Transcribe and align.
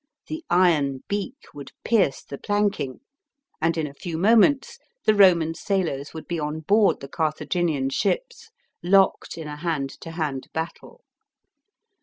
The 0.25 0.43
iron 0.49 1.03
beak 1.07 1.35
would 1.53 1.73
pierce 1.83 2.23
the 2.23 2.39
planking, 2.39 3.01
and 3.61 3.77
in 3.77 3.85
a 3.85 3.93
few 3.93 4.17
moments 4.17 4.79
the 5.05 5.13
Roman 5.13 5.53
sailors 5.53 6.11
would 6.11 6.27
be 6.27 6.39
on 6.39 6.61
board 6.61 7.01
the 7.01 7.07
Carthaginian 7.07 7.91
ships 7.91 8.49
locked 8.81 9.37
in 9.37 9.47
a 9.47 9.57
hand 9.57 9.91
to 10.01 10.09
hand 10.09 10.47
battle. 10.53 11.03